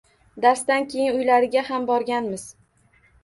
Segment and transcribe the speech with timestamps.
[0.45, 2.47] Darsdan keyin uylariga ham borganmiz